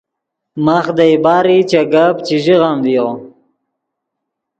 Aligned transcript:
ماخ 0.65 0.85
دئے 0.97 1.13
باری 1.23 1.57
چے 1.69 1.81
گپ 1.93 2.15
چے 2.25 2.35
ژیغم 2.43 2.77
ڤیو 2.85 3.07